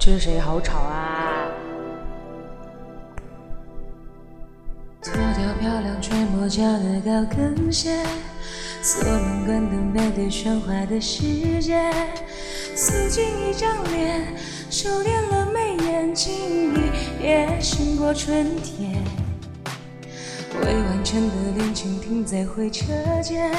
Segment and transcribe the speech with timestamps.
[0.00, 1.46] 是谁好吵啊？
[5.02, 8.04] 脱掉漂亮却磨脚的高跟鞋，
[8.82, 11.92] 锁门关灯面对喧哗的世界，
[12.74, 14.34] 素净一张脸，
[14.68, 19.00] 收敛了眉眼，轻易也胜过春天。
[20.60, 22.84] 未完成的恋情停在回车
[23.22, 23.50] 间，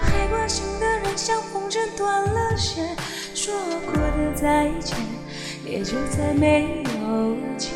[0.00, 2.96] 还关心的人像风筝断了线，
[3.34, 3.54] 说
[3.86, 4.96] 过的再见
[5.70, 7.70] 也就再没有见。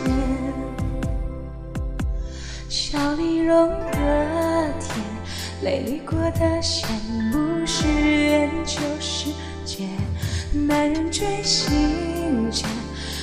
[2.68, 4.96] 笑里融的甜，
[5.62, 6.88] 泪里过的咸，
[7.30, 9.30] 不是缘就是
[9.64, 9.88] 劫。
[10.66, 12.68] 男人追新鲜，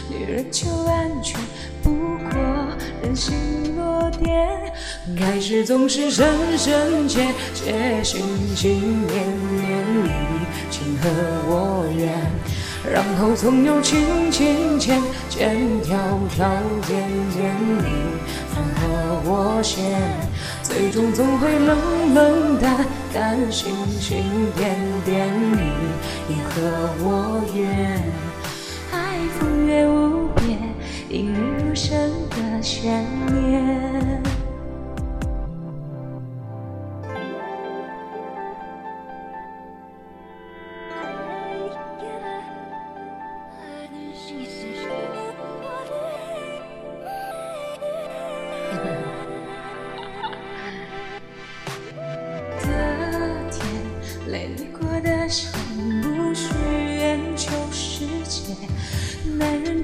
[0.08, 1.40] 女人求安全，
[1.81, 1.90] 不
[2.30, 2.40] 过
[3.02, 3.36] 人心
[3.76, 4.72] 弱点。
[5.17, 7.26] 开始总是深深切
[7.56, 8.22] 切，心
[8.56, 10.11] 心念念你
[10.70, 11.09] 情和
[11.48, 12.14] 我愿，
[12.88, 15.97] 然后总有情情牵牵条
[16.33, 16.49] 条
[16.88, 16.97] 件
[17.30, 17.83] 件你
[18.53, 20.02] 放和我先，
[20.63, 24.23] 最终总会冷冷淡淡心心
[24.55, 25.59] 点点你
[26.27, 28.02] 你和我愿，
[28.91, 30.58] 爱风月无边，
[31.09, 33.05] 引你入深的悬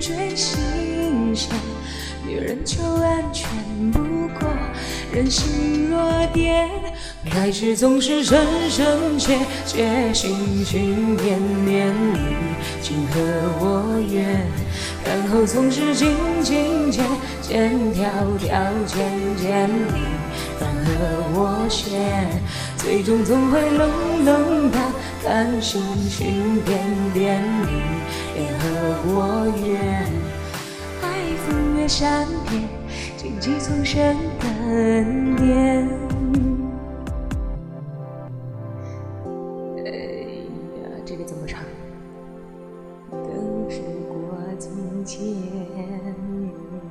[0.08, 1.50] 男人追新鲜，
[2.28, 3.50] 女人求安全，
[3.92, 4.00] 不
[4.40, 4.48] 过
[5.12, 6.70] 人心弱点。
[7.32, 8.40] 开始总是深
[8.70, 12.20] 深切切，心心念念你
[12.82, 13.20] 情和
[13.60, 14.46] 我愿，
[15.04, 17.04] 然后总是紧紧牵
[17.42, 18.08] 牵条
[18.38, 20.02] 条牵牵你
[20.60, 20.92] 放和
[21.34, 22.30] 我先，
[22.78, 23.90] 最终总会冷
[24.24, 24.84] 冷淡
[25.24, 26.80] 淡心心点
[27.14, 27.44] 点
[29.08, 30.04] 我愿，
[31.04, 32.68] 爱风月善变，
[33.16, 35.88] 荆棘丛生的恩典。
[39.78, 39.92] 哎
[40.82, 41.64] 呀，这个怎么唱？
[43.12, 44.16] 等时过
[44.58, 45.20] 境迁，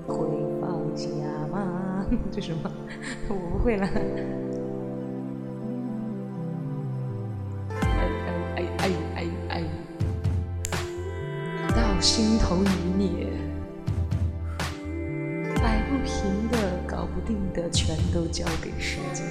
[0.07, 0.17] 会
[0.61, 1.09] 放下
[1.51, 2.07] 吗？
[2.31, 2.71] 这什么？
[3.29, 3.89] 我不会了。
[12.05, 13.09] 心头一灭，
[15.57, 19.25] 摆不平的、搞不定的，全都交给时间。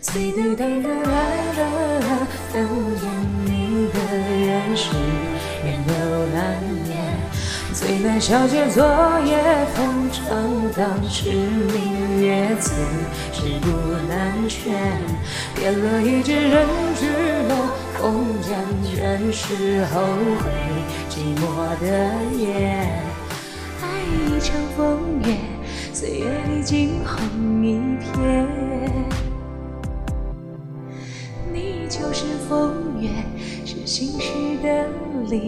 [0.00, 3.04] 最对等的爱了，等眼
[3.44, 4.90] 明的人是
[5.64, 6.56] 缘由难
[6.88, 6.98] 言。
[7.72, 8.84] 最难消解昨
[9.24, 10.26] 夜风长
[10.72, 12.72] 荡，是明月自
[13.32, 13.68] 是不
[14.08, 14.74] 难全。
[15.54, 16.66] 点了一支人
[16.96, 17.06] 去
[17.48, 17.54] 楼
[18.00, 20.00] 空间，全是后
[20.38, 20.44] 悔
[21.10, 21.42] 寂寞
[21.80, 21.84] 的
[22.36, 22.46] 夜。
[23.82, 25.36] 爱一场风月，
[25.92, 27.18] 岁月里惊鸿
[27.66, 27.74] 一
[28.14, 28.46] 瞥。
[31.52, 33.10] 你就是风月，
[33.64, 34.28] 是心事
[34.62, 34.88] 的
[35.28, 35.42] 另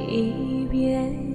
[0.00, 1.27] 一边。